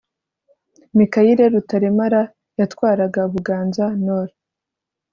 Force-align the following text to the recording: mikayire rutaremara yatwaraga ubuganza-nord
mikayire 0.97 1.45
rutaremara 1.53 2.21
yatwaraga 2.59 3.19
ubuganza-nord 3.27 4.31